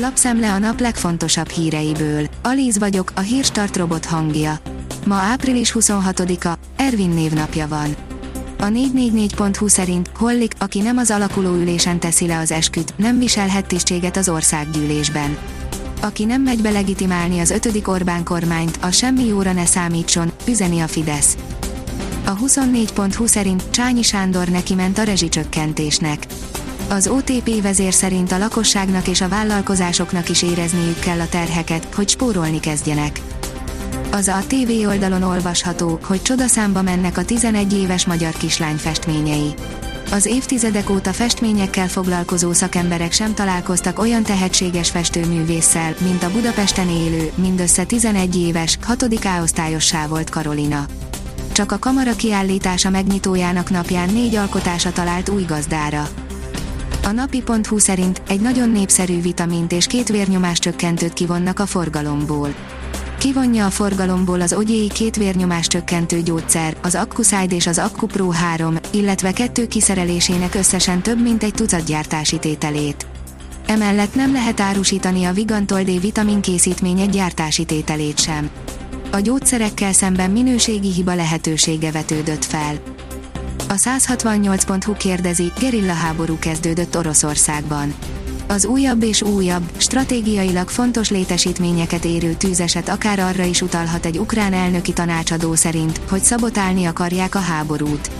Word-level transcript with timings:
Lapszemle 0.00 0.52
a 0.52 0.58
nap 0.58 0.80
legfontosabb 0.80 1.48
híreiből. 1.48 2.26
Alíz 2.42 2.78
vagyok, 2.78 3.12
a 3.14 3.20
hírstart 3.20 3.76
robot 3.76 4.04
hangja. 4.04 4.58
Ma 5.06 5.14
április 5.14 5.74
26-a, 5.78 6.52
Ervin 6.76 7.10
névnapja 7.10 7.68
van. 7.68 7.96
A 8.58 8.64
444.hu 8.64 9.68
szerint 9.68 10.10
Hollik, 10.16 10.54
aki 10.58 10.80
nem 10.80 10.96
az 10.96 11.10
alakuló 11.10 11.54
ülésen 11.54 12.00
teszi 12.00 12.26
le 12.26 12.38
az 12.38 12.50
esküt, 12.50 12.94
nem 12.96 13.18
viselhet 13.18 13.66
tisztséget 13.66 14.16
az 14.16 14.28
országgyűlésben. 14.28 15.38
Aki 16.00 16.24
nem 16.24 16.42
megy 16.42 16.62
be 16.62 16.70
legitimálni 16.70 17.40
az 17.40 17.50
ötödik 17.50 17.88
Orbán 17.88 18.24
kormányt, 18.24 18.78
a 18.80 18.90
semmi 18.90 19.26
jóra 19.26 19.52
ne 19.52 19.66
számítson, 19.66 20.32
üzeni 20.48 20.80
a 20.80 20.86
Fidesz. 20.86 21.36
A 22.24 22.36
24.hu 22.36 23.26
szerint 23.26 23.70
Csányi 23.70 24.02
Sándor 24.02 24.48
neki 24.48 24.74
ment 24.74 24.98
a 24.98 25.02
rezsicsökkentésnek. 25.02 26.26
Az 26.88 27.06
OTP 27.06 27.62
vezér 27.62 27.92
szerint 27.92 28.32
a 28.32 28.38
lakosságnak 28.38 29.08
és 29.08 29.20
a 29.20 29.28
vállalkozásoknak 29.28 30.28
is 30.28 30.42
érezniük 30.42 30.98
kell 30.98 31.20
a 31.20 31.28
terheket, 31.28 31.94
hogy 31.94 32.08
spórolni 32.08 32.60
kezdjenek. 32.60 33.20
Az 34.10 34.28
a 34.28 34.42
TV 34.46 34.86
oldalon 34.86 35.22
olvasható, 35.22 35.98
hogy 36.02 36.22
csodaszámba 36.22 36.82
mennek 36.82 37.18
a 37.18 37.24
11 37.24 37.72
éves 37.72 38.06
magyar 38.06 38.32
kislány 38.32 38.76
festményei. 38.76 39.54
Az 40.10 40.26
évtizedek 40.26 40.90
óta 40.90 41.12
festményekkel 41.12 41.88
foglalkozó 41.88 42.52
szakemberek 42.52 43.12
sem 43.12 43.34
találkoztak 43.34 43.98
olyan 43.98 44.22
tehetséges 44.22 44.90
festőművésszel, 44.90 45.94
mint 46.00 46.22
a 46.22 46.30
Budapesten 46.30 46.88
élő, 46.88 47.30
mindössze 47.34 47.84
11 47.84 48.36
éves, 48.36 48.78
6. 48.82 49.02
A-osztályossá 49.02 50.06
volt 50.06 50.30
Karolina. 50.30 50.86
Csak 51.52 51.72
a 51.72 51.78
kamara 51.78 52.16
kiállítása 52.16 52.90
megnyitójának 52.90 53.70
napján 53.70 54.12
négy 54.12 54.34
alkotása 54.34 54.92
talált 54.92 55.28
új 55.28 55.42
gazdára. 55.42 56.08
A 57.08 57.12
napi.hu 57.12 57.78
szerint 57.78 58.22
egy 58.28 58.40
nagyon 58.40 58.70
népszerű 58.70 59.20
vitamint 59.20 59.72
és 59.72 59.86
két 59.86 60.08
vérnyomás 60.08 60.58
csökkentőt 60.58 61.12
kivonnak 61.12 61.58
a 61.58 61.66
forgalomból. 61.66 62.54
Kivonja 63.18 63.66
a 63.66 63.70
forgalomból 63.70 64.40
az 64.40 64.52
ogyéi 64.52 64.88
két 64.88 65.16
vérnyomás 65.16 65.66
csökkentő 65.66 66.22
gyógyszer, 66.22 66.76
az 66.82 66.94
Accuside 66.94 67.54
és 67.54 67.66
az 67.66 67.78
Accupro 67.78 68.30
3, 68.30 68.76
illetve 68.90 69.32
kettő 69.32 69.66
kiszerelésének 69.66 70.54
összesen 70.54 71.02
több 71.02 71.22
mint 71.22 71.42
egy 71.42 71.54
tucat 71.54 71.84
gyártási 71.84 72.38
tételét. 72.38 73.06
Emellett 73.66 74.14
nem 74.14 74.32
lehet 74.32 74.60
árusítani 74.60 75.24
a 75.24 75.32
Vigantol 75.32 75.82
D 75.82 76.00
vitamin 76.00 76.40
készítmények 76.40 77.10
gyártási 77.10 77.64
tételét 77.64 78.18
sem. 78.18 78.50
A 79.12 79.20
gyógyszerekkel 79.20 79.92
szemben 79.92 80.30
minőségi 80.30 80.92
hiba 80.92 81.14
lehetősége 81.14 81.90
vetődött 81.90 82.44
fel. 82.44 82.74
A 83.70 83.74
168.hu 83.74 84.92
kérdezi, 84.96 85.52
gerilla 85.60 85.92
háború 85.92 86.38
kezdődött 86.38 86.96
Oroszországban. 86.96 87.94
Az 88.46 88.64
újabb 88.64 89.02
és 89.02 89.22
újabb, 89.22 89.70
stratégiailag 89.76 90.68
fontos 90.68 91.10
létesítményeket 91.10 92.04
érő 92.04 92.32
tűzeset 92.32 92.88
akár 92.88 93.18
arra 93.18 93.44
is 93.44 93.62
utalhat 93.62 94.06
egy 94.06 94.18
ukrán 94.18 94.52
elnöki 94.52 94.92
tanácsadó 94.92 95.54
szerint, 95.54 96.00
hogy 96.10 96.22
szabotálni 96.22 96.84
akarják 96.84 97.34
a 97.34 97.38
háborút. 97.38 98.10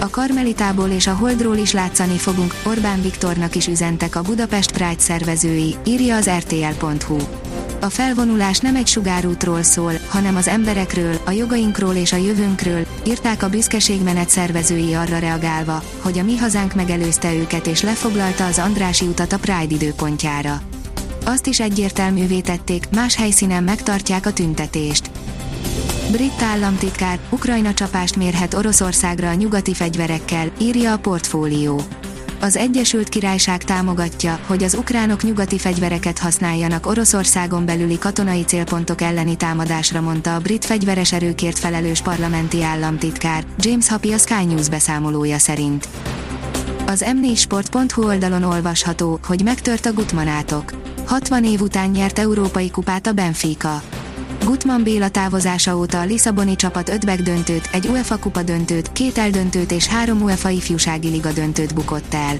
A 0.00 0.10
Karmelitából 0.10 0.88
és 0.88 1.06
a 1.06 1.14
Holdról 1.14 1.56
is 1.56 1.72
látszani 1.72 2.16
fogunk, 2.16 2.54
Orbán 2.64 3.02
Viktornak 3.02 3.54
is 3.54 3.66
üzentek 3.66 4.16
a 4.16 4.22
Budapest 4.22 4.72
Pride 4.72 4.98
szervezői, 4.98 5.74
írja 5.84 6.16
az 6.16 6.30
rtl.hu. 6.30 7.16
A 7.80 7.88
felvonulás 7.88 8.58
nem 8.58 8.76
egy 8.76 8.86
sugárútról 8.86 9.62
szól, 9.62 9.92
hanem 10.08 10.36
az 10.36 10.48
emberekről, 10.48 11.20
a 11.24 11.30
jogainkról 11.30 11.94
és 11.94 12.12
a 12.12 12.16
jövőnkről, 12.16 12.86
írták 13.06 13.42
a 13.42 13.48
büszkeségmenet 13.48 14.28
szervezői 14.28 14.94
arra 14.94 15.18
reagálva, 15.18 15.82
hogy 16.00 16.18
a 16.18 16.22
mi 16.22 16.36
hazánk 16.36 16.74
megelőzte 16.74 17.34
őket 17.34 17.66
és 17.66 17.82
lefoglalta 17.82 18.46
az 18.46 18.58
Andrási 18.58 19.06
utat 19.06 19.32
a 19.32 19.38
Pride 19.38 19.74
időpontjára. 19.74 20.60
Azt 21.24 21.46
is 21.46 21.60
egyértelművé 21.60 22.40
tették, 22.40 22.88
más 22.94 23.16
helyszínen 23.16 23.64
megtartják 23.64 24.26
a 24.26 24.32
tüntetést. 24.32 25.10
Brit 26.10 26.42
államtitkár, 26.42 27.18
Ukrajna 27.30 27.74
csapást 27.74 28.16
mérhet 28.16 28.54
Oroszországra 28.54 29.28
a 29.28 29.34
nyugati 29.34 29.74
fegyverekkel, 29.74 30.50
írja 30.60 30.92
a 30.92 30.98
portfólió 30.98 31.80
az 32.40 32.56
Egyesült 32.56 33.08
Királyság 33.08 33.64
támogatja, 33.64 34.38
hogy 34.46 34.62
az 34.62 34.74
ukránok 34.74 35.22
nyugati 35.22 35.58
fegyvereket 35.58 36.18
használjanak 36.18 36.86
Oroszországon 36.86 37.64
belüli 37.64 37.98
katonai 37.98 38.42
célpontok 38.42 39.00
elleni 39.00 39.36
támadásra 39.36 40.00
mondta 40.00 40.34
a 40.34 40.40
brit 40.40 40.64
fegyveres 40.64 41.12
erőkért 41.12 41.58
felelős 41.58 42.00
parlamenti 42.00 42.62
államtitkár, 42.62 43.44
James 43.58 43.88
Happy 43.88 44.12
a 44.12 44.18
Sky 44.18 44.44
News 44.44 44.68
beszámolója 44.68 45.38
szerint. 45.38 45.88
Az 46.86 47.04
m4sport.hu 47.06 48.04
oldalon 48.04 48.42
olvasható, 48.42 49.18
hogy 49.26 49.42
megtört 49.44 49.86
a 49.86 49.92
Gutmanátok. 49.92 50.72
60 51.06 51.44
év 51.44 51.60
után 51.60 51.90
nyert 51.90 52.18
európai 52.18 52.70
kupát 52.70 53.06
a 53.06 53.12
Benfica. 53.12 53.82
Gutman 54.46 54.82
Béla 54.82 55.08
távozása 55.08 55.76
óta 55.76 56.00
a 56.00 56.04
Lisszaboni 56.04 56.56
csapat 56.56 56.88
ötbek 56.88 57.22
döntőt, 57.22 57.68
egy 57.72 57.86
UEFA 57.86 58.18
kupa 58.18 58.42
döntőt, 58.42 58.92
két 58.92 59.18
eldöntőt 59.18 59.72
és 59.72 59.86
három 59.86 60.22
UEFA 60.22 60.48
ifjúsági 60.48 61.08
liga 61.08 61.32
döntőt 61.32 61.74
bukott 61.74 62.14
el. 62.14 62.36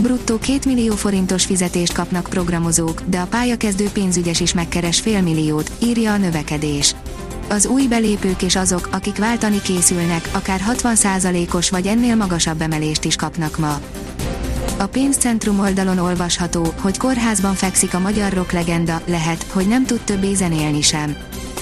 Bruttó 0.00 0.38
2 0.38 0.58
millió 0.66 0.94
forintos 0.94 1.44
fizetést 1.44 1.92
kapnak 1.92 2.26
programozók, 2.30 3.02
de 3.06 3.18
a 3.18 3.26
pályakezdő 3.26 3.88
pénzügyes 3.92 4.40
is 4.40 4.54
megkeres 4.54 5.00
félmilliót, 5.00 5.70
írja 5.82 6.12
a 6.12 6.16
növekedés. 6.16 6.94
Az 7.48 7.66
új 7.66 7.86
belépők 7.86 8.42
és 8.42 8.56
azok, 8.56 8.88
akik 8.92 9.16
váltani 9.16 9.60
készülnek, 9.62 10.28
akár 10.32 10.60
60%-os 10.72 11.70
vagy 11.70 11.86
ennél 11.86 12.16
magasabb 12.16 12.60
emelést 12.60 13.04
is 13.04 13.16
kapnak 13.16 13.58
ma. 13.58 13.80
A 14.82 14.86
pénzcentrum 14.86 15.60
oldalon 15.60 15.98
olvasható, 15.98 16.74
hogy 16.80 16.98
kórházban 16.98 17.54
fekszik 17.54 17.94
a 17.94 17.98
magyar 17.98 18.32
rock 18.32 18.52
legenda, 18.52 19.00
lehet, 19.06 19.42
hogy 19.42 19.68
nem 19.68 19.84
tud 19.84 20.00
többé 20.00 20.34
zenélni 20.34 20.80
sem. 20.80 21.16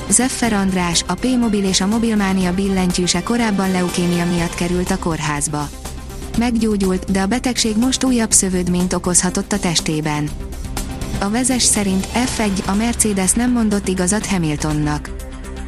Zeffer 0.08 0.52
András, 0.52 1.04
a 1.06 1.14
P-Mobil 1.14 1.64
és 1.64 1.80
a 1.80 1.86
Mobilmánia 1.86 2.54
billentyűse 2.54 3.22
korábban 3.22 3.70
leukémia 3.70 4.26
miatt 4.26 4.54
került 4.54 4.90
a 4.90 4.98
kórházba. 4.98 5.68
Meggyógyult, 6.38 7.10
de 7.10 7.20
a 7.20 7.26
betegség 7.26 7.76
most 7.76 8.04
újabb 8.04 8.30
szövődményt 8.30 8.92
okozhatott 8.92 9.52
a 9.52 9.58
testében. 9.58 10.28
A 11.18 11.30
vezes 11.30 11.62
szerint 11.62 12.08
F1 12.14 12.66
a 12.66 12.74
Mercedes 12.74 13.32
nem 13.32 13.52
mondott 13.52 13.88
igazat 13.88 14.26
Hamiltonnak. 14.26 15.10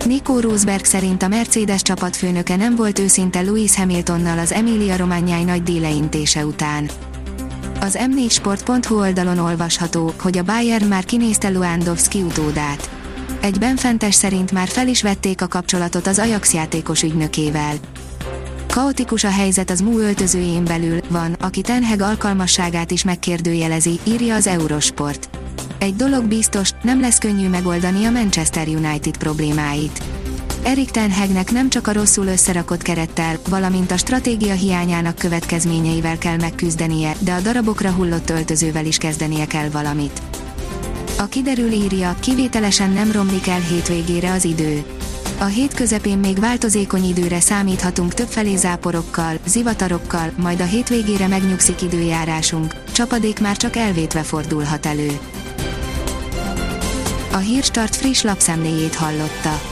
Nico 0.04 0.40
Rosberg 0.40 0.84
szerint 0.84 1.22
a 1.22 1.28
Mercedes 1.28 1.82
csapatfőnöke 1.82 2.56
nem 2.56 2.76
volt 2.76 2.98
őszinte 2.98 3.40
Lewis 3.40 3.76
Hamiltonnal 3.76 4.38
az 4.38 4.52
Emilia 4.52 4.96
Romagnai 4.96 5.44
nagy 5.44 5.62
díleintése 5.62 6.46
után. 6.46 6.90
Az 7.82 7.98
m4sport.hu 8.00 8.98
oldalon 8.98 9.38
olvasható, 9.38 10.12
hogy 10.20 10.38
a 10.38 10.42
Bayern 10.42 10.86
már 10.86 11.04
kinézte 11.04 11.48
Lewandowski 11.48 12.22
utódát. 12.22 12.90
Egy 13.40 13.58
benfentes 13.58 14.14
szerint 14.14 14.52
már 14.52 14.68
fel 14.68 14.88
is 14.88 15.02
vették 15.02 15.42
a 15.42 15.46
kapcsolatot 15.46 16.06
az 16.06 16.18
Ajax 16.18 16.52
játékos 16.54 17.02
ügynökével. 17.02 17.74
Kaotikus 18.68 19.24
a 19.24 19.30
helyzet 19.30 19.70
az 19.70 19.80
MU 19.80 19.98
öltözőjén 19.98 20.64
belül, 20.64 21.00
van, 21.08 21.32
aki 21.32 21.60
Tenheg 21.60 22.00
alkalmasságát 22.00 22.90
is 22.90 23.04
megkérdőjelezi, 23.04 24.00
írja 24.04 24.34
az 24.34 24.46
Eurosport. 24.46 25.28
Egy 25.78 25.96
dolog 25.96 26.24
biztos, 26.24 26.70
nem 26.82 27.00
lesz 27.00 27.18
könnyű 27.18 27.48
megoldani 27.48 28.04
a 28.04 28.10
Manchester 28.10 28.68
United 28.68 29.16
problémáit. 29.16 30.02
Erik 30.64 30.90
Tenhegnek 30.90 31.50
nem 31.50 31.68
csak 31.68 31.86
a 31.86 31.92
rosszul 31.92 32.26
összerakott 32.26 32.82
kerettel, 32.82 33.38
valamint 33.48 33.90
a 33.90 33.96
stratégia 33.96 34.54
hiányának 34.54 35.14
következményeivel 35.14 36.18
kell 36.18 36.36
megküzdenie, 36.36 37.14
de 37.18 37.32
a 37.32 37.40
darabokra 37.40 37.90
hullott 37.90 38.30
öltözővel 38.30 38.86
is 38.86 38.96
kezdenie 38.96 39.46
kell 39.46 39.68
valamit. 39.68 40.22
A 41.18 41.24
kiderül 41.24 41.70
írja, 41.70 42.16
kivételesen 42.20 42.90
nem 42.90 43.12
romlik 43.12 43.48
el 43.48 43.60
hétvégére 43.60 44.32
az 44.32 44.44
idő. 44.44 44.84
A 45.38 45.44
hét 45.44 45.74
közepén 45.74 46.18
még 46.18 46.38
változékony 46.40 47.04
időre 47.04 47.40
számíthatunk 47.40 48.14
többfelé 48.14 48.56
záporokkal, 48.56 49.38
zivatarokkal, 49.46 50.32
majd 50.36 50.60
a 50.60 50.64
hétvégére 50.64 51.26
megnyugszik 51.26 51.82
időjárásunk, 51.82 52.74
csapadék 52.92 53.40
már 53.40 53.56
csak 53.56 53.76
elvétve 53.76 54.22
fordulhat 54.22 54.86
elő. 54.86 55.18
A 57.32 57.36
Hírstart 57.36 57.96
friss 57.96 58.22
lapszemléjét 58.22 58.94
hallotta. 58.94 59.71